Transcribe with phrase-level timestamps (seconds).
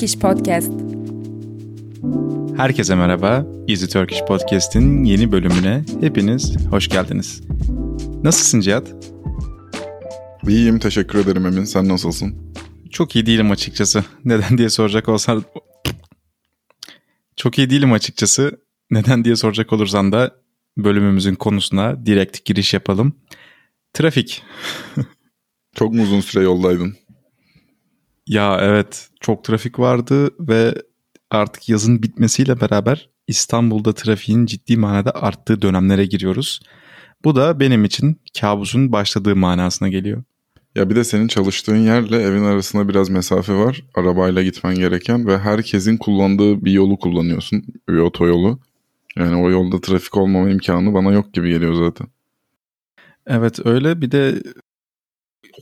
[0.00, 0.72] Turkish Podcast.
[2.56, 3.46] Herkese merhaba.
[3.68, 7.42] Easy Turkish Podcast'in yeni bölümüne hepiniz hoş geldiniz.
[8.22, 8.94] Nasılsın Cihat?
[10.48, 11.64] İyiyim teşekkür ederim Emin.
[11.64, 12.54] Sen nasılsın?
[12.90, 14.04] Çok iyi değilim açıkçası.
[14.24, 15.44] Neden diye soracak olsan...
[17.36, 18.60] Çok iyi değilim açıkçası.
[18.90, 20.36] Neden diye soracak olursan da
[20.76, 23.12] bölümümüzün konusuna direkt giriş yapalım.
[23.92, 24.42] Trafik.
[25.74, 26.96] Çok mu uzun süre yoldaydın?
[28.26, 30.74] Ya evet çok trafik vardı ve
[31.30, 36.60] artık yazın bitmesiyle beraber İstanbul'da trafiğin ciddi manada arttığı dönemlere giriyoruz.
[37.24, 40.22] Bu da benim için kabusun başladığı manasına geliyor.
[40.74, 43.84] Ya bir de senin çalıştığın yerle evin arasında biraz mesafe var.
[43.94, 47.62] Arabayla gitmen gereken ve herkesin kullandığı bir yolu kullanıyorsun.
[47.88, 48.60] Bir otoyolu.
[49.16, 52.06] Yani o yolda trafik olmama imkanı bana yok gibi geliyor zaten.
[53.26, 54.42] Evet öyle bir de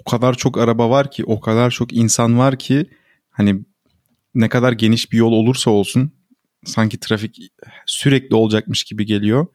[0.01, 2.91] o kadar çok araba var ki o kadar çok insan var ki
[3.31, 3.61] hani
[4.35, 6.11] ne kadar geniş bir yol olursa olsun
[6.65, 7.39] sanki trafik
[7.87, 9.47] sürekli olacakmış gibi geliyor.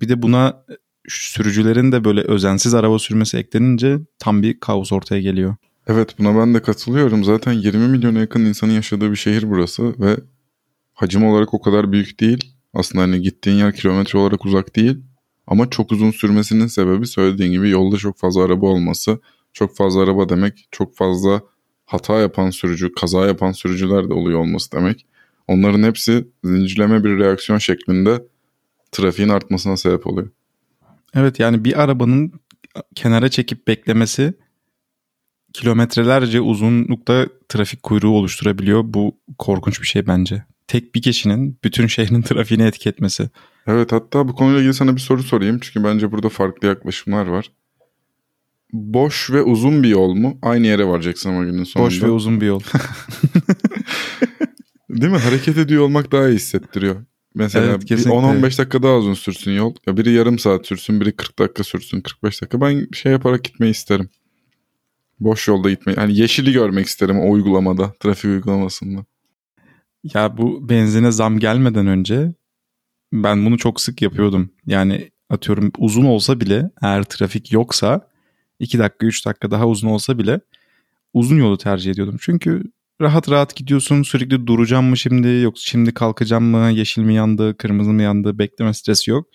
[0.00, 0.64] Bir de buna
[1.08, 5.56] sürücülerin de böyle özensiz araba sürmesi eklenince tam bir kaos ortaya geliyor.
[5.86, 7.24] Evet buna ben de katılıyorum.
[7.24, 10.16] Zaten 20 milyona yakın insanın yaşadığı bir şehir burası ve
[10.94, 12.54] hacim olarak o kadar büyük değil.
[12.74, 14.96] Aslında hani gittiğin yer kilometre olarak uzak değil.
[15.46, 19.18] Ama çok uzun sürmesinin sebebi söylediğin gibi yolda çok fazla araba olması.
[19.52, 21.42] Çok fazla araba demek çok fazla
[21.86, 25.06] hata yapan sürücü, kaza yapan sürücüler de oluyor olması demek.
[25.48, 28.22] Onların hepsi zincirleme bir reaksiyon şeklinde
[28.92, 30.30] trafiğin artmasına sebep oluyor.
[31.14, 32.32] Evet yani bir arabanın
[32.94, 34.34] kenara çekip beklemesi
[35.52, 38.82] kilometrelerce uzunlukta trafik kuyruğu oluşturabiliyor.
[38.86, 40.44] Bu korkunç bir şey bence.
[40.66, 43.30] Tek bir kişinin bütün şehrin trafiğini etki etmesi.
[43.66, 45.58] Evet hatta bu konuyla ilgili sana bir soru sorayım.
[45.60, 47.50] Çünkü bence burada farklı yaklaşımlar var.
[48.72, 50.38] Boş ve uzun bir yol mu?
[50.42, 51.86] Aynı yere varacaksın ama günün sonunda.
[51.86, 52.60] Boş ve uzun bir yol.
[54.90, 55.18] Değil mi?
[55.18, 56.96] Hareket ediyor olmak daha iyi hissettiriyor.
[57.34, 58.20] Mesela Evet, bir kesinlikle.
[58.20, 59.74] 10-15 dakika daha uzun sürsün yol.
[59.86, 62.60] Ya biri yarım saat sürsün, biri 40 dakika sürsün, 45 dakika.
[62.60, 64.08] Ben şey yaparak gitmeyi isterim.
[65.20, 65.96] Boş yolda gitmeyi.
[65.96, 69.04] Hani yeşili görmek isterim o uygulamada, trafik uygulamasında.
[70.14, 72.32] Ya bu benzine zam gelmeden önce
[73.12, 74.50] ben bunu çok sık yapıyordum.
[74.66, 78.11] Yani atıyorum uzun olsa bile eğer trafik yoksa
[78.62, 80.40] 2 dakika 3 dakika daha uzun olsa bile
[81.14, 82.16] uzun yolu tercih ediyordum.
[82.20, 82.62] Çünkü
[83.00, 87.90] rahat rahat gidiyorsun sürekli duracağım mı şimdi yoksa şimdi kalkacağım mı yeşil mi yandı kırmızı
[87.92, 89.28] mı yandı bekleme stresi yok.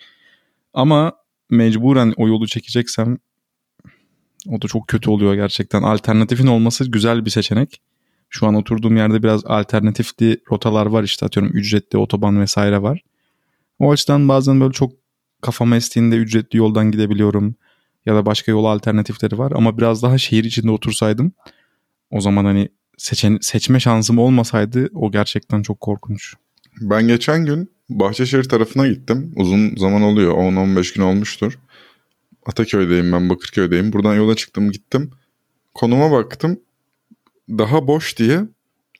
[0.74, 1.12] Ama
[1.50, 3.18] mecburen o yolu çekeceksem
[4.48, 5.82] o da çok kötü oluyor gerçekten.
[5.82, 7.80] Alternatifin olması güzel bir seçenek.
[8.30, 13.02] Şu an oturduğum yerde biraz alternatifli rotalar var işte atıyorum ücretli otoban vesaire var.
[13.78, 14.92] O açıdan bazen böyle çok
[15.40, 17.54] kafama estiğinde ücretli yoldan gidebiliyorum.
[18.06, 21.32] Ya da başka yol alternatifleri var ama biraz daha şehir içinde otursaydım
[22.10, 26.34] o zaman hani seçen, seçme şansım olmasaydı o gerçekten çok korkunç.
[26.80, 29.32] Ben geçen gün Bahçeşehir tarafına gittim.
[29.36, 30.34] Uzun zaman oluyor.
[30.34, 31.58] 10-15 gün olmuştur.
[32.46, 33.92] Ataköy'deyim ben, Bakırköy'deyim.
[33.92, 35.10] Buradan yola çıktım gittim.
[35.74, 36.60] Konuma baktım.
[37.48, 38.40] Daha boş diye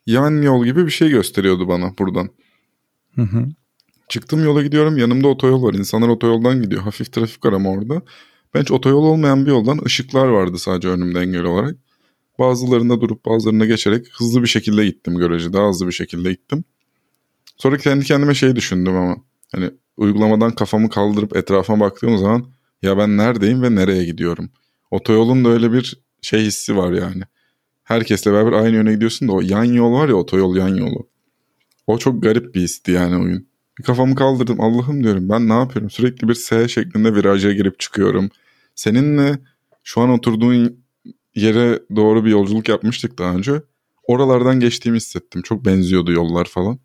[0.05, 2.29] yan yol gibi bir şey gösteriyordu bana buradan.
[3.15, 3.45] Hı hı.
[4.09, 4.97] Çıktım yola gidiyorum.
[4.97, 5.73] Yanımda otoyol var.
[5.73, 6.81] İnsanlar otoyoldan gidiyor.
[6.81, 8.01] Hafif trafik var ama orada.
[8.53, 11.75] Ben hiç otoyol olmayan bir yoldan ışıklar vardı sadece önümde engel olarak.
[12.39, 15.53] Bazılarında durup bazılarına geçerek hızlı bir şekilde gittim görece.
[15.53, 16.63] Daha hızlı bir şekilde gittim.
[17.57, 19.17] Sonra kendi kendime şey düşündüm ama.
[19.51, 22.45] Hani uygulamadan kafamı kaldırıp etrafa baktığım zaman
[22.81, 24.49] ya ben neredeyim ve nereye gidiyorum?
[24.91, 27.23] Otoyolun da öyle bir şey hissi var yani.
[27.83, 31.07] Herkesle beraber aynı yöne gidiyorsun da o yan yol var ya otoyol yan yolu.
[31.87, 33.48] O çok garip bir histi yani o gün.
[33.79, 35.89] Bir kafamı kaldırdım Allah'ım diyorum ben ne yapıyorum?
[35.89, 38.29] Sürekli bir S şeklinde viraja girip çıkıyorum.
[38.75, 39.39] Seninle
[39.83, 40.83] şu an oturduğun
[41.35, 43.61] yere doğru bir yolculuk yapmıştık daha önce.
[44.03, 45.41] Oralardan geçtiğimi hissettim.
[45.41, 46.79] Çok benziyordu yollar falan.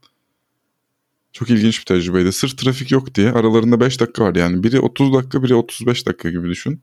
[1.33, 2.33] Çok ilginç bir tecrübeydi.
[2.33, 4.63] Sırf trafik yok diye aralarında 5 dakika var yani.
[4.63, 6.83] Biri 30 dakika biri 35 dakika gibi düşün.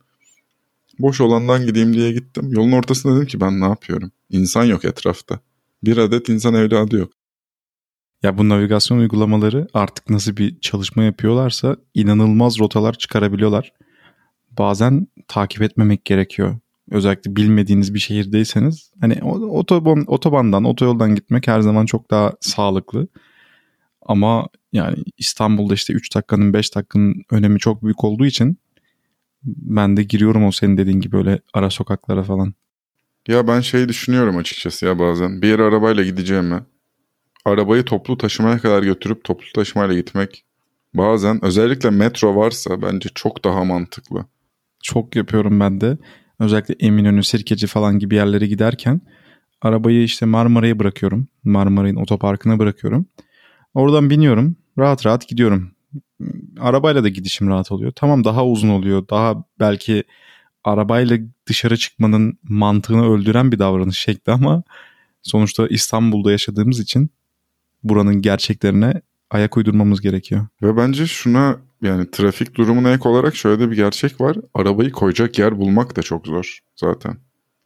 [1.00, 2.50] Boş olandan gideyim diye gittim.
[2.52, 4.12] Yolun ortasında dedim ki ben ne yapıyorum?
[4.30, 5.40] İnsan yok etrafta.
[5.84, 7.21] Bir adet insan evladı yok.
[8.24, 13.74] Ya bu navigasyon uygulamaları artık nasıl bir çalışma yapıyorlarsa inanılmaz rotalar çıkarabiliyorlar.
[14.52, 16.58] Bazen takip etmemek gerekiyor.
[16.92, 23.08] Özellikle bilmediğiniz bir şehirdeyseniz hani otoban, otobandan, otoyoldan gitmek her zaman çok daha sağlıklı.
[24.02, 28.58] Ama yani İstanbul'da işte 3 dakikanın 5 dakikanın önemi çok büyük olduğu için
[29.44, 32.54] ben de giriyorum o senin dediğin gibi öyle ara sokaklara falan.
[33.28, 35.42] Ya ben şey düşünüyorum açıkçası ya bazen.
[35.42, 36.60] Bir yere arabayla gideceğime
[37.46, 40.46] arabayı toplu taşımaya kadar götürüp toplu taşımayla gitmek
[40.94, 44.26] bazen özellikle metro varsa bence çok daha mantıklı.
[44.84, 45.98] Çok yapıyorum ben de.
[46.40, 49.02] Özellikle Eminönü, Sirkeci falan gibi yerlere giderken
[49.62, 51.28] Arabayı işte Marmara'ya bırakıyorum.
[51.44, 53.06] Marmara'nın otoparkına bırakıyorum.
[53.74, 54.56] Oradan biniyorum.
[54.78, 55.72] Rahat rahat gidiyorum.
[56.60, 57.92] Arabayla da gidişim rahat oluyor.
[57.96, 59.08] Tamam daha uzun oluyor.
[59.10, 60.04] Daha belki
[60.64, 61.18] arabayla
[61.48, 64.64] dışarı çıkmanın mantığını öldüren bir davranış şekli ama
[65.22, 67.10] sonuçta İstanbul'da yaşadığımız için
[67.84, 70.48] buranın gerçeklerine ayak uydurmamız gerekiyor.
[70.62, 74.38] Ve bence şuna yani trafik durumuna ek olarak şöyle bir gerçek var.
[74.54, 77.18] Arabayı koyacak yer bulmak da çok zor zaten.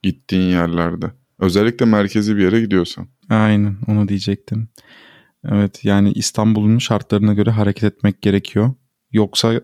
[0.04, 1.12] Gittiğin yerlerde.
[1.40, 3.08] Özellikle merkezi bir yere gidiyorsan.
[3.30, 4.68] Aynen onu diyecektim.
[5.50, 8.74] Evet yani İstanbul'un şartlarına göre hareket etmek gerekiyor.
[9.12, 9.62] Yoksa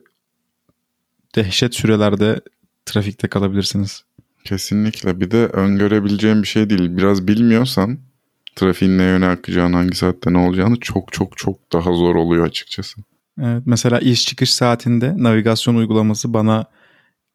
[1.35, 2.41] dehşet sürelerde
[2.85, 4.03] trafikte kalabilirsiniz.
[4.43, 5.19] Kesinlikle.
[5.21, 6.97] Bir de öngörebileceğim bir şey değil.
[6.97, 7.99] Biraz bilmiyorsan
[8.55, 13.01] trafiğin ne yöne akacağını, hangi saatte ne olacağını çok çok çok daha zor oluyor açıkçası.
[13.41, 16.65] Evet, mesela iş çıkış saatinde navigasyon uygulaması bana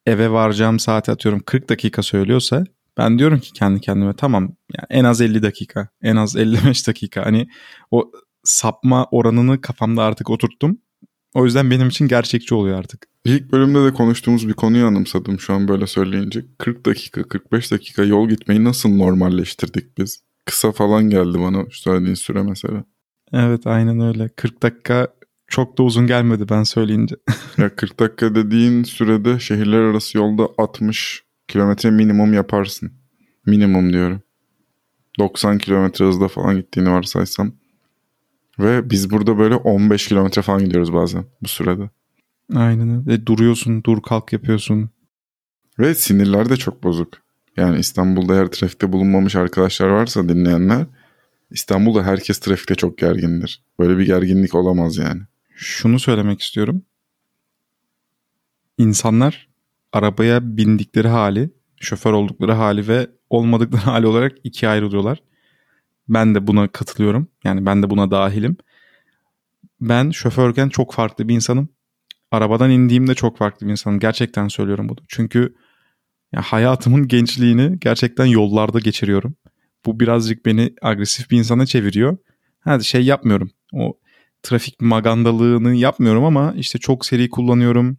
[0.05, 2.63] eve varacağım saati atıyorum 40 dakika söylüyorsa
[2.97, 7.25] ben diyorum ki kendi kendime tamam yani en az 50 dakika, en az 55 dakika.
[7.25, 7.47] Hani
[7.91, 8.11] o
[8.43, 10.77] sapma oranını kafamda artık oturttum.
[11.33, 13.07] O yüzden benim için gerçekçi oluyor artık.
[13.25, 16.45] İlk bölümde de konuştuğumuz bir konuyu anımsadım şu an böyle söyleyince.
[16.57, 20.26] 40 dakika, 45 dakika yol gitmeyi nasıl normalleştirdik biz?
[20.47, 22.83] Kısa falan geldi bana söylediğin süre mesela.
[23.33, 24.29] Evet aynen öyle.
[24.29, 25.07] 40 dakika
[25.47, 27.15] çok da uzun gelmedi ben söyleyince.
[27.57, 32.91] ya 40 dakika dediğin sürede şehirler arası yolda 60 kilometre minimum yaparsın.
[33.45, 34.21] Minimum diyorum.
[35.19, 37.51] 90 kilometre hızda falan gittiğini varsaysam.
[38.59, 41.89] Ve biz burada böyle 15 kilometre falan gidiyoruz bazen bu sürede.
[42.55, 43.25] Aynen öyle.
[43.25, 44.89] Duruyorsun, dur kalk yapıyorsun.
[45.79, 47.26] Ve sinirler de çok bozuk.
[47.57, 50.85] Yani İstanbul'da eğer trafikte bulunmamış arkadaşlar varsa dinleyenler
[51.51, 53.63] İstanbul'da herkes trafikte çok gergindir.
[53.79, 55.21] Böyle bir gerginlik olamaz yani.
[55.55, 56.81] Şunu söylemek istiyorum.
[58.77, 59.47] İnsanlar
[59.93, 61.49] arabaya bindikleri hali,
[61.79, 65.23] şoför oldukları hali ve olmadıkları hali olarak ikiye ayrılıyorlar.
[66.09, 67.27] Ben de buna katılıyorum.
[67.43, 68.57] Yani ben de buna dahilim.
[69.81, 71.69] Ben şoförken çok farklı bir insanım.
[72.31, 73.99] Arabadan indiğimde çok farklı bir insanım.
[73.99, 74.97] Gerçekten söylüyorum bunu.
[75.07, 75.55] Çünkü
[76.31, 79.35] ya hayatımın gençliğini gerçekten yollarda geçiriyorum.
[79.85, 82.17] Bu birazcık beni agresif bir insana çeviriyor.
[82.59, 83.51] Hadi şey yapmıyorum.
[83.73, 83.97] O
[84.43, 87.97] trafik magandalığını yapmıyorum ama işte çok seri kullanıyorum.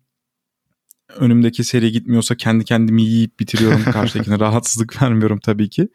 [1.17, 3.85] Önümdeki seri gitmiyorsa kendi kendimi yiyip bitiriyorum.
[3.93, 5.89] Karşıdakine rahatsızlık vermiyorum tabii ki.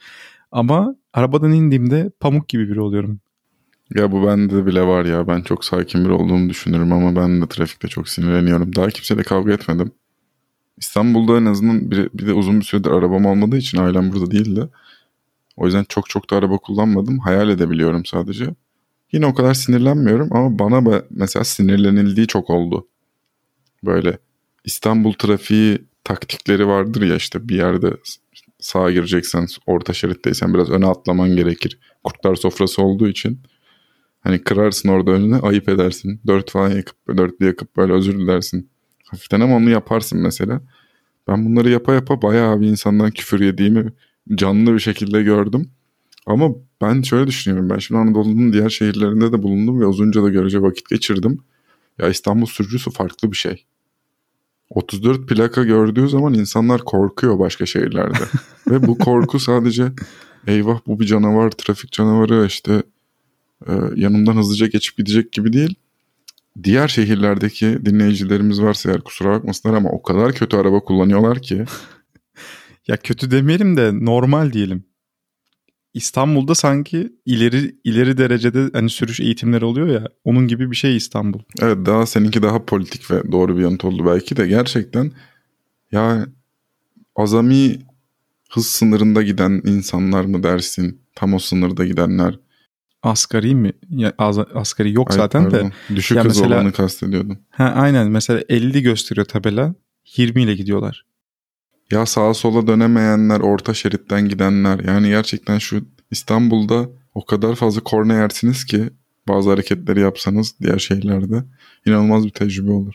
[0.51, 3.19] Ama arabadan indiğimde pamuk gibi biri oluyorum.
[3.95, 5.27] Ya bu bende bile var ya.
[5.27, 8.75] Ben çok sakin biri olduğumu düşünürüm ama ben de trafikte çok sinirleniyorum.
[8.75, 9.91] Daha kimseyle kavga etmedim.
[10.77, 14.69] İstanbul'da en azından bir, bir de uzun bir süredir arabam olmadığı için ailem burada değildi.
[15.57, 17.19] O yüzden çok çok da araba kullanmadım.
[17.19, 18.55] Hayal edebiliyorum sadece.
[19.11, 22.87] Yine o kadar sinirlenmiyorum ama bana mesela sinirlenildiği çok oldu.
[23.83, 24.17] Böyle
[24.65, 27.97] İstanbul trafiği taktikleri vardır ya işte bir yerde
[28.59, 31.79] sağa gireceksen orta şeritteysen biraz öne atlaman gerekir.
[32.03, 33.39] Kurtlar sofrası olduğu için.
[34.19, 36.21] Hani kırarsın orada önüne ayıp edersin.
[36.27, 38.69] Dört falan yakıp dörtlü yakıp böyle özür dilersin.
[39.13, 40.61] Hafiften ama onu yaparsın mesela.
[41.27, 43.93] Ben bunları yapa yapa bayağı bir insandan küfür yediğimi
[44.35, 45.69] canlı bir şekilde gördüm.
[46.25, 46.49] Ama
[46.81, 47.69] ben şöyle düşünüyorum.
[47.69, 51.39] Ben şimdi Anadolu'nun diğer şehirlerinde de bulundum ve uzunca da görece vakit geçirdim.
[51.99, 53.65] Ya İstanbul sürücüsü farklı bir şey.
[54.69, 58.23] 34 plaka gördüğü zaman insanlar korkuyor başka şehirlerde.
[58.67, 59.91] ve bu korku sadece
[60.47, 62.83] eyvah bu bir canavar, trafik canavarı işte
[63.67, 65.75] e, yanımdan hızlıca geçip gidecek gibi değil.
[66.63, 71.65] Diğer şehirlerdeki dinleyicilerimiz varsa eğer kusura bakmasınlar ama o kadar kötü araba kullanıyorlar ki.
[72.87, 74.83] ya kötü demeyelim de normal diyelim.
[75.93, 81.39] İstanbul'da sanki ileri ileri derecede hani sürüş eğitimleri oluyor ya onun gibi bir şey İstanbul.
[81.61, 85.11] Evet daha seninki daha politik ve doğru bir yanıt oldu belki de gerçekten
[85.91, 86.27] ya
[87.15, 87.79] azami
[88.49, 92.39] hız sınırında giden insanlar mı dersin tam o sınırda gidenler
[93.03, 93.71] asgari mi?
[93.89, 95.71] Ya, az, asgari yok Ay, zaten pardon.
[95.89, 95.95] de.
[95.95, 97.37] Düşük ya hız mesela, olanı kastediyordum.
[97.49, 99.75] Ha, aynen mesela 50 gösteriyor tabela
[100.17, 101.05] 20 ile gidiyorlar.
[101.91, 104.79] Ya sağa sola dönemeyenler, orta şeritten gidenler.
[104.79, 108.89] Yani gerçekten şu İstanbul'da o kadar fazla korna yersiniz ki
[109.27, 111.43] bazı hareketleri yapsanız diğer şehirlerde
[111.85, 112.93] inanılmaz bir tecrübe olur.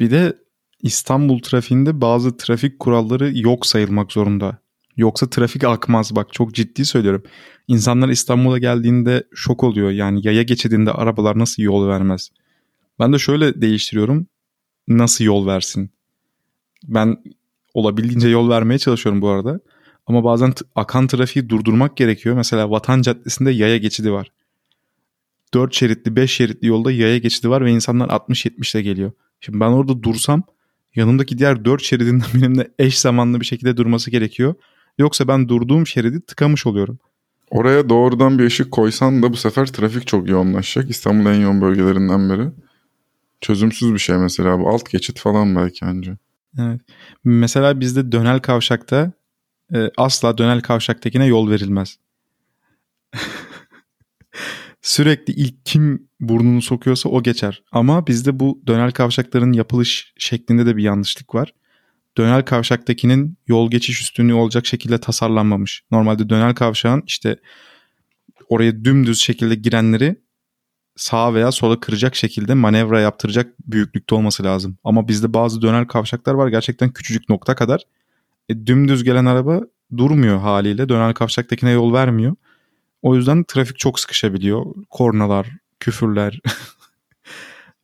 [0.00, 0.36] Bir de
[0.82, 4.58] İstanbul trafiğinde bazı trafik kuralları yok sayılmak zorunda.
[4.96, 7.22] Yoksa trafik akmaz bak çok ciddi söylüyorum.
[7.68, 9.90] İnsanlar İstanbul'a geldiğinde şok oluyor.
[9.90, 12.30] Yani yaya geçidinde arabalar nasıl yol vermez?
[12.98, 14.26] Ben de şöyle değiştiriyorum.
[14.88, 15.90] Nasıl yol versin?
[16.88, 17.16] Ben
[17.74, 19.60] olabildiğince yol vermeye çalışıyorum bu arada.
[20.06, 22.36] Ama bazen akan trafiği durdurmak gerekiyor.
[22.36, 24.32] Mesela Vatan Caddesi'nde yaya geçidi var.
[25.54, 29.12] 4 şeritli 5 şeritli yolda yaya geçidi var ve insanlar 60-70'le geliyor.
[29.40, 30.42] Şimdi ben orada dursam
[30.94, 34.54] yanımdaki diğer 4 şeridinden benimle eş zamanlı bir şekilde durması gerekiyor.
[34.98, 36.98] Yoksa ben durduğum şeridi tıkamış oluyorum.
[37.50, 40.90] Oraya doğrudan bir ışık koysan da bu sefer trafik çok yoğunlaşacak.
[40.90, 42.48] İstanbul'un en yoğun bölgelerinden biri.
[43.40, 44.68] Çözümsüz bir şey mesela bu.
[44.68, 46.16] Alt geçit falan belki önce.
[46.58, 46.80] Evet.
[47.24, 49.12] Mesela bizde dönel kavşakta
[49.74, 51.98] e, asla dönel kavşaktakine yol verilmez.
[54.82, 57.62] Sürekli ilk kim burnunu sokuyorsa o geçer.
[57.72, 61.54] Ama bizde bu dönel kavşakların yapılış şeklinde de bir yanlışlık var.
[62.18, 65.82] Dönel kavşaktakinin yol geçiş üstünlüğü olacak şekilde tasarlanmamış.
[65.90, 67.36] Normalde dönel kavşağın işte
[68.48, 70.16] oraya dümdüz şekilde girenleri
[70.96, 74.78] sağa veya sola kıracak şekilde manevra yaptıracak büyüklükte olması lazım.
[74.84, 77.82] Ama bizde bazı dönel kavşaklar var gerçekten küçücük nokta kadar.
[78.48, 79.60] E, dümdüz gelen araba
[79.96, 80.88] durmuyor haliyle.
[80.88, 82.36] Dönel kavşaktakine yol vermiyor.
[83.02, 84.66] O yüzden trafik çok sıkışabiliyor.
[84.90, 85.48] Kornalar,
[85.80, 86.40] küfürler.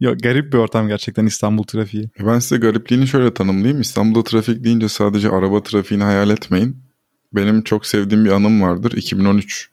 [0.00, 2.10] ya garip bir ortam gerçekten İstanbul trafiği.
[2.20, 3.80] Ben size garipliğini şöyle tanımlayayım.
[3.80, 6.76] İstanbul'da trafik deyince sadece araba trafiğini hayal etmeyin.
[7.32, 8.92] Benim çok sevdiğim bir anım vardır.
[8.92, 9.70] 2013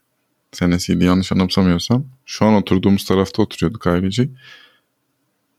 [0.51, 2.05] senesiydi yanlış anımsamıyorsam.
[2.25, 4.29] Şu an oturduğumuz tarafta oturuyorduk ailece.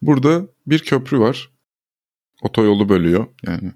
[0.03, 1.51] Burada bir köprü var.
[2.43, 3.27] Otoyolu bölüyor.
[3.47, 3.73] Yani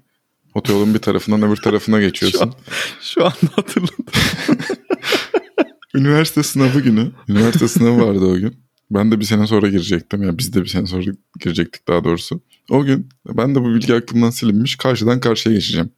[0.53, 2.53] otoyolun bir tarafından öbür tarafına geçiyorsun.
[3.01, 4.05] şu, an, şu anda hatırladım.
[5.95, 7.11] Üniversite sınavı günü.
[7.29, 8.63] Üniversite sınavı vardı o gün.
[8.91, 10.23] Ben de bir sene sonra girecektim.
[10.23, 11.03] Yani biz de bir sene sonra
[11.39, 12.41] girecektik daha doğrusu.
[12.69, 14.75] O gün ben de bu bilgi aklımdan silinmiş.
[14.75, 15.89] Karşıdan karşıya geçeceğim.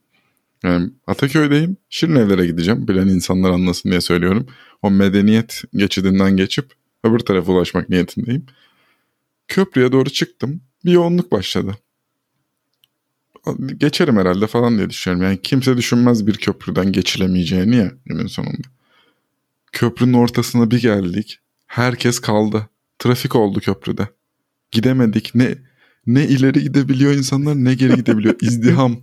[0.64, 1.76] Yani Ataköy'deyim.
[1.90, 2.88] Şirin evlere gideceğim.
[2.88, 4.46] Bilen insanlar anlasın diye söylüyorum.
[4.82, 6.72] O medeniyet geçidinden geçip
[7.04, 8.46] öbür tarafa ulaşmak niyetindeyim.
[9.48, 10.60] Köprüye doğru çıktım.
[10.84, 11.76] Bir yoğunluk başladı.
[13.76, 15.26] Geçerim herhalde falan diye düşünüyorum.
[15.26, 18.68] Yani kimse düşünmez bir köprüden geçilemeyeceğini ya günün sonunda.
[19.72, 21.38] Köprünün ortasına bir geldik.
[21.66, 22.68] Herkes kaldı.
[22.98, 24.08] Trafik oldu köprüde.
[24.70, 25.34] Gidemedik.
[25.34, 25.54] Ne
[26.06, 28.34] ne ileri gidebiliyor insanlar ne geri gidebiliyor.
[28.42, 28.96] İzdiham.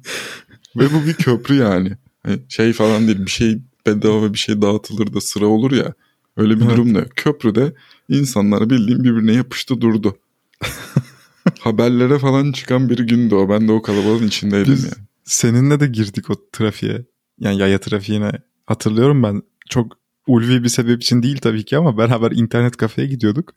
[0.76, 1.98] Ve bu bir köprü yani.
[2.24, 5.94] Hani şey falan değil bir şey bedava bir şey dağıtılır da sıra olur ya.
[6.38, 6.72] Öyle bir evet.
[6.72, 7.08] durum yok.
[7.16, 7.74] Köprüde
[8.10, 10.18] insanlar bildiğim birbirine yapıştı durdu.
[11.60, 13.50] Haberlere falan çıkan bir gündü o.
[13.50, 14.94] Ben de o kalabalığın içindeydim Biz yani.
[15.24, 17.06] Seninle de girdik o trafiğe.
[17.40, 18.32] Yani yaya trafiğine.
[18.66, 19.44] Hatırlıyorum ben.
[19.70, 19.98] Çok
[20.28, 23.54] ulvi bir sebep için değil tabii ki ama beraber internet kafeye gidiyorduk.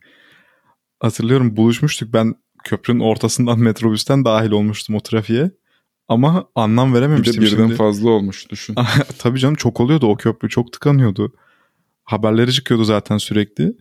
[0.99, 2.13] Hatırlıyorum buluşmuştuk.
[2.13, 5.51] Ben köprünün ortasından metrobüsten dahil olmuştum o trafiğe.
[6.07, 7.75] Ama anlam verememiştim bir de birden şimdi.
[7.75, 8.75] fazla olmuş düşün.
[9.19, 10.49] tabii canım çok oluyordu o köprü.
[10.49, 11.33] Çok tıkanıyordu.
[12.03, 13.73] Haberleri çıkıyordu zaten sürekli.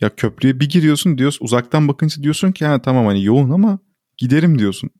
[0.00, 3.78] Ya köprüye bir giriyorsun diyorsun uzaktan bakınca diyorsun ki ha tamam hani yoğun ama
[4.16, 4.90] giderim diyorsun.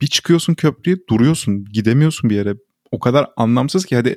[0.00, 2.54] Bir çıkıyorsun köprüye duruyorsun gidemiyorsun bir yere.
[2.90, 4.16] O kadar anlamsız ki hadi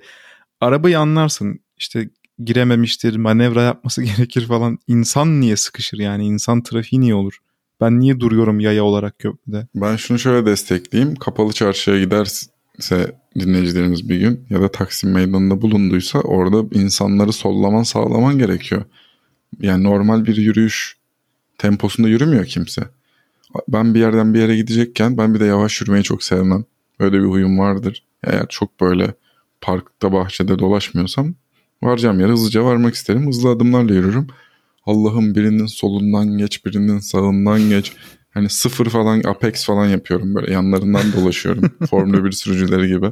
[0.61, 2.09] arabayı anlarsın işte
[2.43, 4.79] girememiştir manevra yapması gerekir falan.
[4.87, 7.39] İnsan niye sıkışır yani insan trafiği niye olur?
[7.81, 9.67] Ben niye duruyorum yaya olarak köprüde?
[9.75, 11.15] Ben şunu şöyle destekleyeyim.
[11.15, 18.37] Kapalı çarşıya giderse dinleyicilerimiz bir gün ya da Taksim Meydanı'nda bulunduysa orada insanları sollaman sağlaman
[18.37, 18.83] gerekiyor.
[19.61, 20.97] Yani normal bir yürüyüş
[21.57, 22.81] temposunda yürümüyor kimse.
[23.67, 26.65] Ben bir yerden bir yere gidecekken ben bir de yavaş yürümeyi çok sevmem.
[26.99, 28.03] Öyle bir huyum vardır.
[28.23, 29.13] Eğer çok böyle
[29.61, 31.35] parkta bahçede dolaşmıyorsam
[31.85, 33.27] varacağım yere hızlıca varmak isterim.
[33.27, 34.27] Hızlı adımlarla yürürüm.
[34.85, 37.93] Allah'ım birinin solundan geç birinin sağından geç.
[38.33, 41.63] Hani sıfır falan apex falan yapıyorum böyle yanlarından dolaşıyorum.
[41.89, 43.11] Formula 1 sürücüleri gibi.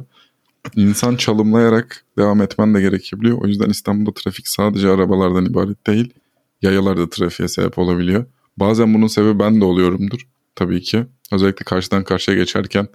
[0.76, 3.38] İnsan çalımlayarak devam etmen de gerekebiliyor.
[3.42, 6.14] O yüzden İstanbul'da trafik sadece arabalardan ibaret değil.
[6.62, 8.24] Yayalar da trafiğe sebep olabiliyor.
[8.56, 10.20] Bazen bunun sebebi ben de oluyorumdur
[10.56, 11.04] tabii ki.
[11.32, 12.88] Özellikle karşıdan karşıya geçerken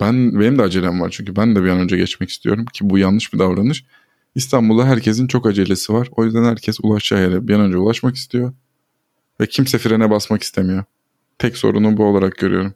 [0.00, 2.98] ben benim de acelem var çünkü ben de bir an önce geçmek istiyorum ki bu
[2.98, 3.84] yanlış bir davranış.
[4.38, 6.08] İstanbul'da herkesin çok acelesi var.
[6.16, 8.52] O yüzden herkes ulaşacağı yere bir an önce ulaşmak istiyor.
[9.40, 10.84] Ve kimse frene basmak istemiyor.
[11.38, 12.74] Tek sorunu bu olarak görüyorum.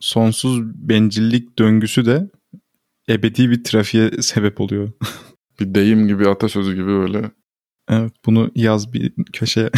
[0.00, 2.30] Sonsuz bencillik döngüsü de
[3.08, 4.92] ebedi bir trafiğe sebep oluyor.
[5.60, 7.30] bir deyim gibi atasözü gibi öyle.
[7.88, 9.70] Evet bunu yaz bir köşeye.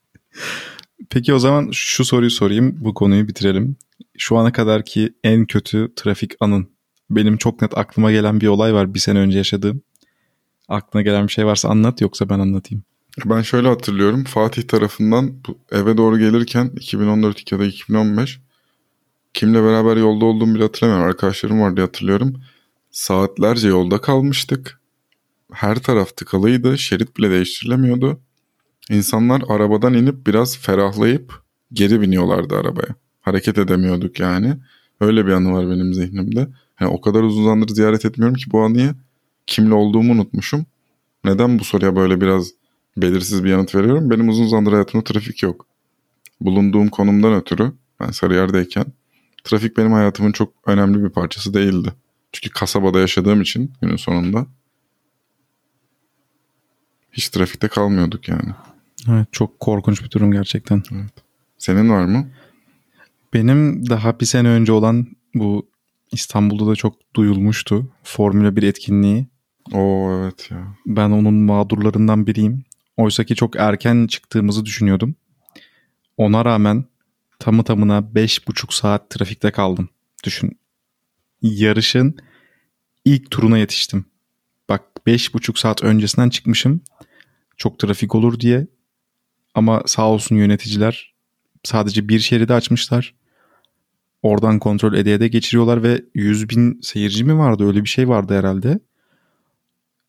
[1.10, 3.76] Peki o zaman şu soruyu sorayım bu konuyu bitirelim.
[4.18, 6.68] Şu ana kadar ki en kötü trafik anın.
[7.10, 9.82] Benim çok net aklıma gelen bir olay var bir sene önce yaşadığım.
[10.70, 12.84] Aklına gelen bir şey varsa anlat yoksa ben anlatayım.
[13.24, 14.24] Ben şöyle hatırlıyorum.
[14.24, 15.32] Fatih tarafından
[15.72, 18.40] eve doğru gelirken 2014 ya da 2015
[19.34, 21.08] kimle beraber yolda olduğumu bile hatırlamıyorum.
[21.08, 22.34] Arkadaşlarım vardı hatırlıyorum.
[22.90, 24.80] Saatlerce yolda kalmıştık.
[25.52, 26.78] Her taraf tıkalıydı.
[26.78, 28.20] Şerit bile değiştirilemiyordu.
[28.90, 32.94] İnsanlar arabadan inip biraz ferahlayıp geri biniyorlardı arabaya.
[33.20, 34.56] Hareket edemiyorduk yani.
[35.00, 36.48] Öyle bir anı var benim zihnimde.
[36.80, 38.94] Yani o kadar uzun zamandır ziyaret etmiyorum ki bu anıyı
[39.50, 40.66] kimle olduğumu unutmuşum.
[41.24, 42.50] Neden bu soruya böyle biraz
[42.96, 44.10] belirsiz bir yanıt veriyorum?
[44.10, 45.66] Benim uzun zamandır hayatımda trafik yok.
[46.40, 48.84] Bulunduğum konumdan ötürü ben Sarıyer'deyken
[49.44, 51.92] trafik benim hayatımın çok önemli bir parçası değildi.
[52.32, 54.46] Çünkü kasabada yaşadığım için günün sonunda
[57.12, 58.50] hiç trafikte kalmıyorduk yani.
[59.08, 60.82] Evet çok korkunç bir durum gerçekten.
[60.92, 61.12] Evet.
[61.58, 62.30] Senin var mı?
[63.34, 65.68] Benim daha bir sene önce olan bu
[66.12, 67.88] İstanbul'da da çok duyulmuştu.
[68.02, 69.26] Formula 1 etkinliği.
[69.72, 70.76] Oo evet ya.
[70.86, 72.64] Ben onun mağdurlarından biriyim.
[72.96, 75.14] Oysa ki çok erken çıktığımızı düşünüyordum.
[76.16, 76.84] Ona rağmen
[77.38, 79.88] tamı tamına 5,5 saat trafikte kaldım.
[80.24, 80.58] Düşün.
[81.42, 82.16] Yarışın
[83.04, 84.04] ilk turuna yetiştim.
[84.68, 86.80] Bak 5,5 saat öncesinden çıkmışım.
[87.56, 88.66] Çok trafik olur diye.
[89.54, 91.14] Ama sağ olsun yöneticiler
[91.64, 93.14] sadece bir şeridi açmışlar.
[94.22, 98.38] Oradan kontrol edeye de geçiriyorlar ve 100 bin seyirci mi vardı öyle bir şey vardı
[98.38, 98.80] herhalde.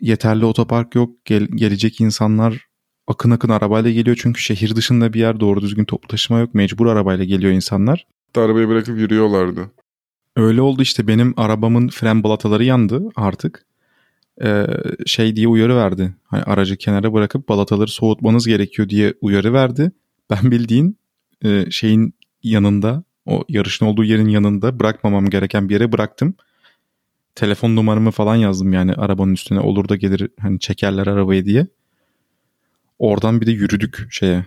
[0.01, 1.25] Yeterli otopark yok.
[1.25, 2.67] Gel, gelecek insanlar
[3.07, 6.53] akın akın arabayla geliyor çünkü şehir dışında bir yer doğru düzgün toplu taşıma yok.
[6.53, 8.07] Mecbur arabayla geliyor insanlar.
[8.35, 9.71] Arabayı bırakıp yürüyorlardı.
[10.35, 13.65] Öyle oldu işte benim arabamın fren balataları yandı artık.
[14.43, 14.67] Ee,
[15.05, 16.13] şey diye uyarı verdi.
[16.23, 19.91] Hani aracı kenara bırakıp balataları soğutmanız gerekiyor diye uyarı verdi.
[20.29, 20.97] Ben bildiğin
[21.45, 26.35] e, şeyin yanında o yarışın olduğu yerin yanında bırakmamam gereken bir yere bıraktım.
[27.35, 31.67] Telefon numaramı falan yazdım yani arabanın üstüne olur da gelir hani çekerler arabayı diye.
[32.99, 34.45] Oradan bir de yürüdük şeye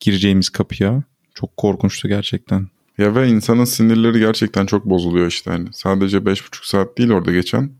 [0.00, 1.02] gireceğimiz kapıya.
[1.34, 2.68] Çok korkunçtu gerçekten.
[2.98, 5.50] Ya ve insanın sinirleri gerçekten çok bozuluyor işte.
[5.50, 7.72] Yani sadece 5,5 saat değil orada geçen.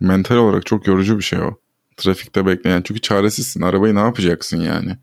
[0.00, 1.50] Mental olarak çok yorucu bir şey o.
[1.96, 2.82] Trafikte bekleyen.
[2.82, 3.62] Çünkü çaresizsin.
[3.62, 4.96] Arabayı ne yapacaksın yani?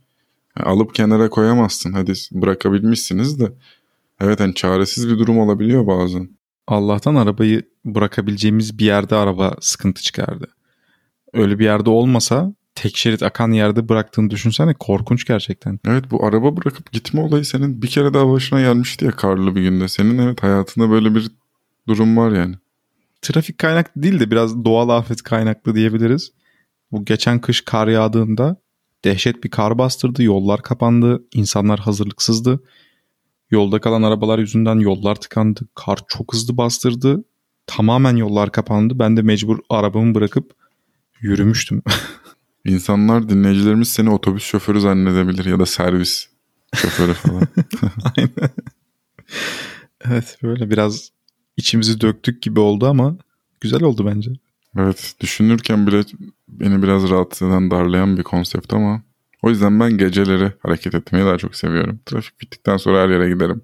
[0.58, 1.94] yani alıp kenara koyamazsın.
[1.94, 3.52] Hadi bırakabilmişsiniz de.
[4.22, 6.37] Evet hani çaresiz bir durum olabiliyor bazen.
[6.68, 10.48] Allah'tan arabayı bırakabileceğimiz bir yerde araba sıkıntı çıkardı.
[11.34, 15.80] Öyle bir yerde olmasa tek şerit akan yerde bıraktığını düşünsene korkunç gerçekten.
[15.88, 19.62] Evet bu araba bırakıp gitme olayı senin bir kere daha başına gelmişti ya karlı bir
[19.62, 19.88] günde.
[19.88, 21.32] Senin evet hayatında böyle bir
[21.88, 22.56] durum var yani.
[23.22, 26.32] Trafik kaynaklı değil de biraz doğal afet kaynaklı diyebiliriz.
[26.92, 28.58] Bu geçen kış kar yağdığında
[29.06, 32.60] dehşet bir kar bastırdı, yollar kapandı, insanlar hazırlıksızdı.
[33.52, 37.24] Yolda kalan arabalar yüzünden yollar tıkandı, kar çok hızlı bastırdı.
[37.68, 39.00] Tamamen yollar kapandı.
[39.00, 40.52] Ben de mecbur arabamı bırakıp
[41.22, 41.82] yürümüştüm.
[42.66, 46.28] İnsanlar dinleyicilerimiz seni otobüs şoförü zannedebilir ya da servis
[46.76, 47.48] şoförü falan.
[48.18, 48.50] Aynen.
[50.06, 51.10] evet böyle biraz
[51.58, 53.18] içimizi döktük gibi oldu ama
[53.62, 54.32] güzel oldu bence.
[54.78, 56.04] Evet düşünürken bile
[56.48, 59.02] beni biraz rahatsız eden darlayan bir konsept ama
[59.44, 62.00] o yüzden ben geceleri hareket etmeyi daha çok seviyorum.
[62.06, 63.62] Trafik bittikten sonra her yere giderim.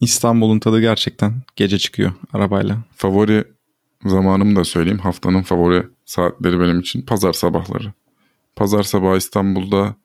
[0.00, 2.78] İstanbul'un tadı gerçekten gece çıkıyor arabayla.
[2.96, 3.44] Favori
[4.04, 4.98] zamanımı da söyleyeyim.
[4.98, 7.92] Haftanın favori saatleri benim için pazar sabahları.
[8.56, 9.96] Pazar sabahı İstanbul'da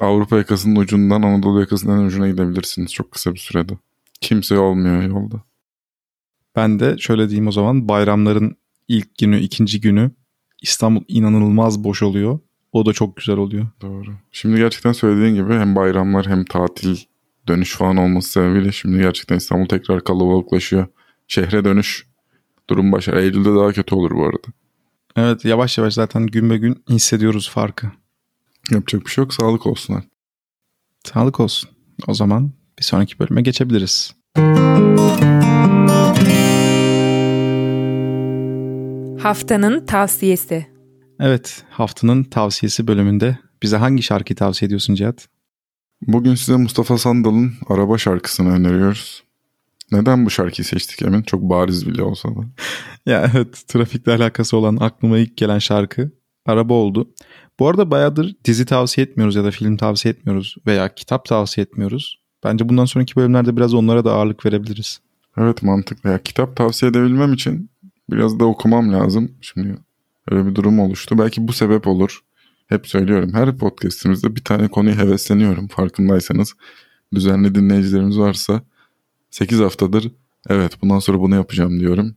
[0.00, 3.78] Avrupa yakasının ucundan Anadolu yakasının en ucuna gidebilirsiniz çok kısa bir sürede.
[4.20, 5.42] Kimse olmuyor yolda.
[6.56, 8.56] Ben de şöyle diyeyim o zaman bayramların
[8.88, 10.10] ilk günü, ikinci günü
[10.62, 12.38] İstanbul inanılmaz boş oluyor.
[12.74, 13.66] O da çok güzel oluyor.
[13.80, 14.10] Doğru.
[14.32, 16.96] Şimdi gerçekten söylediğin gibi hem bayramlar hem tatil
[17.48, 20.86] dönüş falan olması sebebiyle şimdi gerçekten İstanbul tekrar kalabalıklaşıyor.
[21.28, 22.06] Şehre dönüş
[22.70, 23.14] durum başlar.
[23.14, 24.48] Eylül'de daha kötü olur bu arada.
[25.16, 27.86] Evet yavaş yavaş zaten gün be gün hissediyoruz farkı.
[28.70, 29.34] Yapacak bir şey yok.
[29.34, 30.10] Sağlık olsun artık.
[31.04, 31.70] Sağlık olsun.
[32.06, 34.14] O zaman bir sonraki bölüme geçebiliriz.
[39.22, 40.73] Haftanın tavsiyesi.
[41.20, 45.28] Evet haftanın tavsiyesi bölümünde bize hangi şarkıyı tavsiye ediyorsun Cihat?
[46.02, 49.24] Bugün size Mustafa Sandal'ın Araba şarkısını öneriyoruz.
[49.92, 51.22] Neden bu şarkıyı seçtik Emin?
[51.22, 52.40] Çok bariz bile olsa da.
[53.10, 56.10] ya evet trafikle alakası olan aklıma ilk gelen şarkı
[56.46, 57.10] araba oldu.
[57.58, 62.20] Bu arada bayağıdır dizi tavsiye etmiyoruz ya da film tavsiye etmiyoruz veya kitap tavsiye etmiyoruz.
[62.44, 65.00] Bence bundan sonraki bölümlerde biraz onlara da ağırlık verebiliriz.
[65.38, 66.10] Evet mantıklı.
[66.10, 67.70] Ya, kitap tavsiye edebilmem için
[68.10, 69.32] biraz da okumam lazım.
[69.40, 69.76] Şimdi
[70.30, 71.18] öyle bir durum oluştu.
[71.18, 72.20] Belki bu sebep olur.
[72.66, 76.54] Hep söylüyorum her podcastimizde bir tane konuyu hevesleniyorum farkındaysanız.
[77.14, 78.62] Düzenli dinleyicilerimiz varsa
[79.30, 80.12] 8 haftadır
[80.48, 82.16] evet bundan sonra bunu yapacağım diyorum.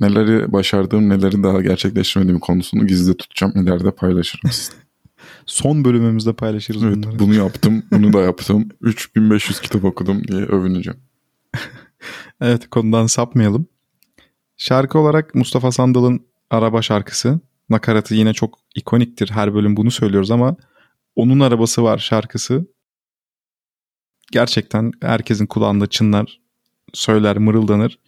[0.00, 3.52] Neleri başardığım neleri daha gerçekleştirmediğim konusunu gizli tutacağım.
[3.56, 4.50] İleride paylaşırım.
[5.46, 7.18] Son bölümümüzde paylaşırız evet, bunları.
[7.18, 8.68] Bunu yaptım, bunu da yaptım.
[8.80, 11.00] 3500 kitap okudum diye övüneceğim.
[12.40, 13.66] evet konudan sapmayalım.
[14.56, 17.40] Şarkı olarak Mustafa Sandal'ın Araba şarkısı.
[17.68, 19.30] Nakaratı yine çok ikoniktir.
[19.30, 20.56] Her bölüm bunu söylüyoruz ama
[21.16, 22.66] onun arabası var şarkısı.
[24.32, 26.40] Gerçekten herkesin kulağında çınlar,
[26.94, 27.98] söyler, mırıldanır.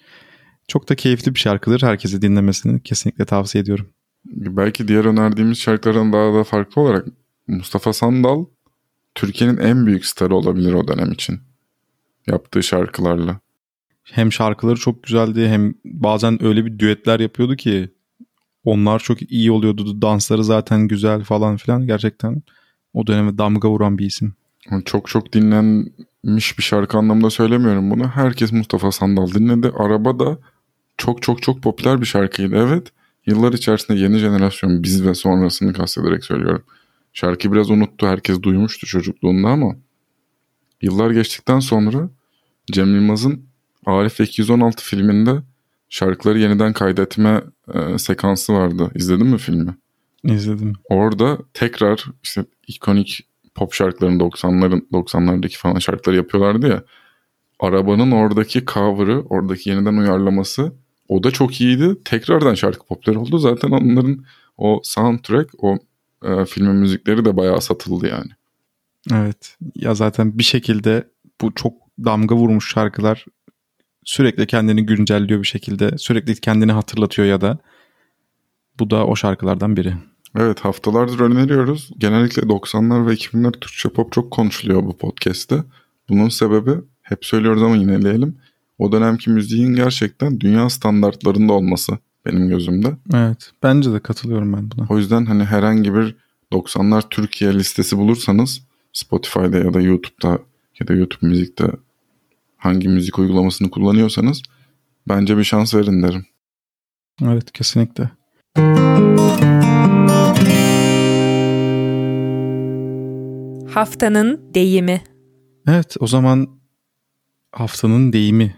[0.69, 1.83] Çok da keyifli bir şarkıdır.
[1.83, 3.89] Herkese dinlemesini kesinlikle tavsiye ediyorum.
[4.27, 7.07] Belki diğer önerdiğimiz şarkılardan daha da farklı olarak
[7.47, 8.45] Mustafa Sandal
[9.15, 11.41] Türkiye'nin en büyük starı olabilir o dönem için.
[12.27, 13.41] Yaptığı şarkılarla.
[14.03, 17.96] Hem şarkıları çok güzeldi hem bazen öyle bir düetler yapıyordu ki
[18.67, 20.03] onlar çok iyi oluyordu.
[20.03, 21.87] Dansları zaten güzel falan filan.
[21.87, 22.43] Gerçekten
[22.95, 24.35] o döneme damga vuran bir isim.
[24.85, 28.09] Çok çok dinlenmiş bir şarkı anlamında söylemiyorum bunu.
[28.09, 29.73] Herkes Mustafa Sandal dinledi.
[29.79, 30.39] Araba da
[30.99, 32.57] çok çok çok popüler bir şarkıydı.
[32.57, 32.93] Evet
[33.27, 36.63] yıllar içerisinde yeni jenerasyon biz ve sonrasını kastederek söylüyorum.
[37.13, 38.07] Şarkı biraz unuttu.
[38.07, 39.77] Herkes duymuştu çocukluğunda ama
[40.83, 42.11] yıllar geçtikten sonra
[42.73, 43.47] Cem Yılmaz'ın
[43.87, 45.43] Arif 216 filminde
[45.89, 47.43] şarkıları yeniden kaydetme
[47.75, 48.91] e, sekansı vardı.
[48.95, 49.77] İzledin mi filmi?
[50.25, 50.73] İzledim.
[50.91, 56.85] Orada tekrar işte ikonik pop şarkılarını 90'ların 90'lardaki falan şarkıları yapıyorlardı ya.
[57.61, 60.73] Arabanın oradaki cover'ı, oradaki yeniden uyarlaması
[61.09, 61.97] o da çok iyiydi.
[62.05, 63.39] Tekrardan şarkı popüler oldu.
[63.39, 64.25] Zaten onların
[64.59, 65.79] o soundtrack, o
[66.25, 68.31] e, filmin müzikleri de bayağı satıldı yani.
[69.13, 69.57] Evet.
[69.75, 71.09] Ya zaten bir şekilde
[71.41, 71.73] bu çok
[72.05, 73.27] damga vurmuş şarkılar
[74.07, 75.99] sürekli kendini güncelliyor bir şekilde.
[75.99, 77.59] Sürekli kendini hatırlatıyor ya da
[78.79, 79.95] bu da o şarkılardan biri.
[80.37, 81.91] Evet haftalardır öneriyoruz.
[81.99, 85.65] Genellikle 90'lar ve 2000'ler Türkçe pop çok konuşuluyor bu podcast'te.
[86.09, 86.71] Bunun sebebi
[87.03, 88.39] hep söylüyoruz ama yineleyelim.
[88.79, 92.97] O dönemki müziğin gerçekten dünya standartlarında olması benim gözümde.
[93.15, 94.87] Evet bence de katılıyorum ben buna.
[94.91, 96.17] O yüzden hani herhangi bir
[96.53, 100.39] 90'lar Türkiye listesi bulursanız Spotify'da ya da YouTube'da
[100.81, 101.71] ya da YouTube müzikte
[102.67, 104.43] hangi müzik uygulamasını kullanıyorsanız
[105.09, 106.27] bence bir şans verin derim.
[107.23, 108.11] Evet kesinlikle.
[113.75, 115.03] Haftanın deyimi.
[115.69, 116.49] Evet o zaman
[117.53, 118.57] haftanın deyimi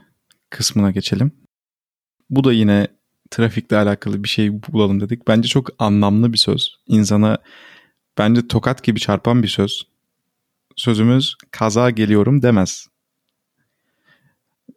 [0.50, 1.32] kısmına geçelim.
[2.30, 2.86] Bu da yine
[3.30, 5.28] trafikle alakalı bir şey bulalım dedik.
[5.28, 6.76] Bence çok anlamlı bir söz.
[6.86, 7.38] İnsana
[8.18, 9.82] bence tokat gibi çarpan bir söz.
[10.76, 12.88] Sözümüz kaza geliyorum demez.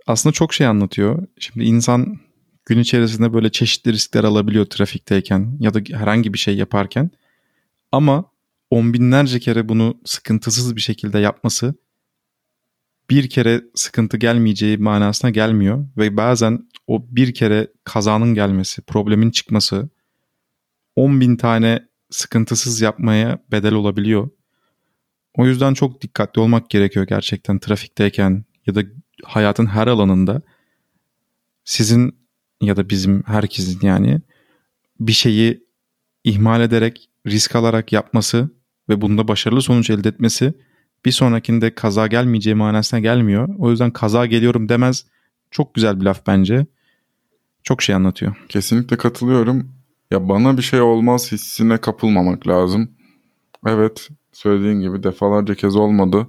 [0.08, 1.28] Aslında çok şey anlatıyor.
[1.40, 2.20] Şimdi insan
[2.66, 7.12] gün içerisinde böyle çeşitli riskler alabiliyor trafikteyken ya da herhangi bir şey yaparken.
[7.92, 8.32] Ama
[8.70, 11.76] on binlerce kere bunu sıkıntısız bir şekilde yapması
[13.12, 19.90] bir kere sıkıntı gelmeyeceği manasına gelmiyor ve bazen o bir kere kazanın gelmesi, problemin çıkması
[20.96, 24.30] 10 bin tane sıkıntısız yapmaya bedel olabiliyor.
[25.38, 28.82] O yüzden çok dikkatli olmak gerekiyor gerçekten trafikteyken ya da
[29.24, 30.42] hayatın her alanında.
[31.64, 32.16] Sizin
[32.62, 34.22] ya da bizim herkesin yani
[35.00, 35.64] bir şeyi
[36.24, 38.50] ihmal ederek, risk alarak yapması
[38.90, 40.54] ve bunda başarılı sonuç elde etmesi
[41.06, 43.50] bir sonrakinde kaza gelmeyeceği manasına gelmiyor.
[43.60, 45.06] O yüzden kaza geliyorum demez
[45.52, 46.66] çok güzel bir laf bence.
[47.64, 48.36] Çok şey anlatıyor.
[48.50, 49.72] Kesinlikle katılıyorum.
[50.12, 52.92] Ya bana bir şey olmaz hissine kapılmamak lazım.
[53.68, 56.28] Evet söylediğin gibi defalarca kez olmadı.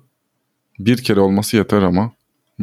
[0.78, 2.12] Bir kere olması yeter ama.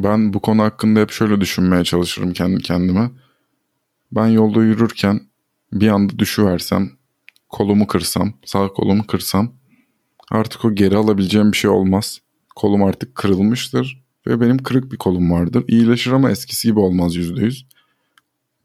[0.04, 3.12] Ben bu konu hakkında hep şöyle düşünmeye çalışırım kendi kendime.
[4.12, 5.22] Ben yolda yürürken
[5.74, 6.92] bir anda düşüversem,
[7.50, 9.54] kolumu kırsam, sağ kolumu kırsam
[10.32, 12.20] artık o geri alabileceğim bir şey olmaz.
[12.56, 15.64] Kolum artık kırılmıştır ve benim kırık bir kolum vardır.
[15.68, 17.66] İyileşir ama eskisi gibi olmaz %100.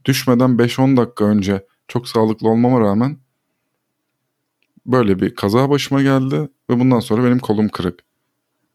[0.04, 3.16] Düşmeden 5-10 dakika önce çok sağlıklı olmama rağmen
[4.86, 8.00] böyle bir kaza başıma geldi ve bundan sonra benim kolum kırık.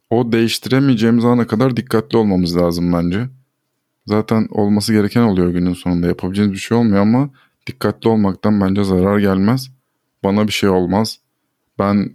[0.10, 3.28] O değiştiremeyeceğimiz ana kadar dikkatli olmamız lazım bence.
[4.06, 7.30] Zaten olması gereken oluyor günün sonunda yapabileceğimiz bir şey olmuyor ama
[7.67, 9.72] dikkatli olmaktan bence zarar gelmez.
[10.24, 11.19] Bana bir şey olmaz.
[11.80, 12.12] Ben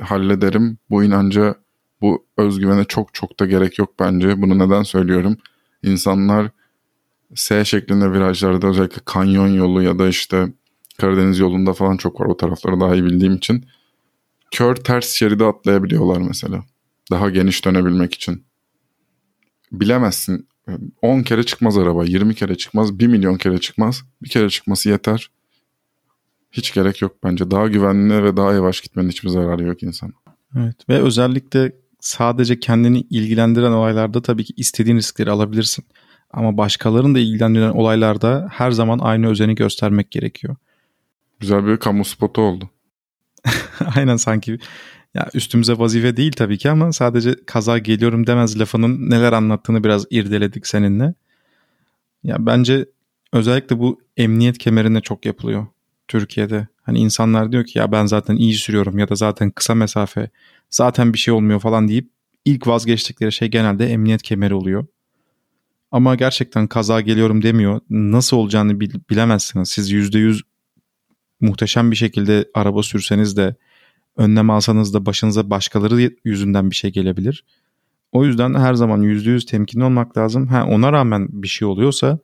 [0.00, 0.78] hallederim.
[0.90, 1.54] Bu inanca,
[2.00, 4.42] bu özgüvene çok çok da gerek yok bence.
[4.42, 5.36] Bunu neden söylüyorum?
[5.82, 6.50] İnsanlar
[7.34, 10.48] S şeklinde virajlarda özellikle kanyon yolu ya da işte
[11.00, 13.66] Karadeniz yolunda falan çok var o tarafları daha iyi bildiğim için.
[14.50, 16.64] Kör ters şeride atlayabiliyorlar mesela.
[17.10, 18.44] Daha geniş dönebilmek için.
[19.72, 20.48] Bilemezsin.
[21.02, 24.02] 10 kere çıkmaz araba, 20 kere çıkmaz, 1 milyon kere çıkmaz.
[24.22, 25.30] Bir kere çıkması yeter.
[26.52, 27.50] Hiç gerek yok bence.
[27.50, 30.12] Daha güvenli ve daha yavaş gitmenin hiçbir zararı yok insan.
[30.58, 35.84] Evet ve özellikle sadece kendini ilgilendiren olaylarda tabii ki istediğin riskleri alabilirsin.
[36.30, 40.56] Ama başkalarını da ilgilendiren olaylarda her zaman aynı özeni göstermek gerekiyor.
[41.40, 42.70] Güzel bir kamu spotu oldu.
[43.96, 44.58] Aynen sanki
[45.14, 50.06] ya üstümüze vazife değil tabii ki ama sadece kaza geliyorum demez lafının neler anlattığını biraz
[50.10, 51.14] irdeledik seninle.
[52.24, 52.86] Ya bence
[53.32, 55.66] özellikle bu emniyet kemerinde çok yapılıyor
[56.08, 56.68] Türkiye'de.
[56.82, 60.30] Hani insanlar diyor ki ya ben zaten iyi sürüyorum ya da zaten kısa mesafe
[60.70, 62.08] zaten bir şey olmuyor falan deyip
[62.44, 64.86] ilk vazgeçtikleri şey genelde emniyet kemeri oluyor.
[65.90, 67.80] Ama gerçekten kaza geliyorum demiyor.
[67.90, 69.68] Nasıl olacağını bilemezsiniz.
[69.68, 70.40] Siz %100
[71.40, 73.54] muhteşem bir şekilde araba sürseniz de
[74.16, 77.44] önlem alsanız da başınıza başkaları yüzünden bir şey gelebilir.
[78.12, 80.46] O yüzden her zaman %100 temkinli olmak lazım.
[80.46, 82.18] Ha, ona rağmen bir şey oluyorsa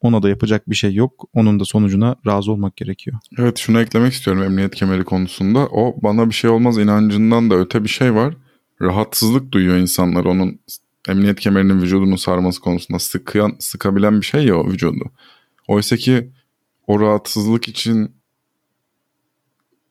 [0.00, 1.24] ona da yapacak bir şey yok.
[1.32, 3.16] Onun da sonucuna razı olmak gerekiyor.
[3.38, 5.58] Evet şunu eklemek istiyorum emniyet kemeri konusunda.
[5.58, 8.34] O bana bir şey olmaz inancından da öte bir şey var.
[8.82, 10.60] Rahatsızlık duyuyor insanlar onun
[11.08, 15.04] emniyet kemerinin vücudunu sarması konusunda sıkayan, sıkabilen bir şey ya o vücudu.
[15.68, 16.30] Oysa ki
[16.86, 18.17] o rahatsızlık için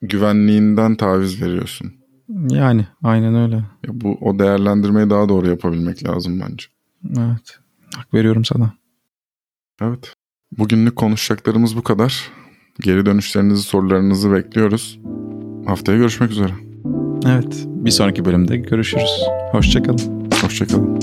[0.02, 1.94] güvenliğinden taviz veriyorsun.
[2.50, 3.56] Yani aynen öyle.
[3.56, 6.66] Ya bu o değerlendirmeyi daha doğru yapabilmek lazım bence.
[7.18, 7.60] Evet.
[7.96, 8.74] Hak veriyorum sana.
[9.82, 10.14] Evet.
[10.58, 12.32] Bugünlük konuşacaklarımız bu kadar.
[12.82, 15.00] Geri dönüşlerinizi, sorularınızı bekliyoruz.
[15.66, 16.54] Haftaya görüşmek üzere.
[17.26, 17.66] Evet.
[17.68, 19.22] Bir sonraki bölümde görüşürüz.
[19.52, 20.30] Hoşçakalın.
[20.42, 21.00] Hoşçakalın.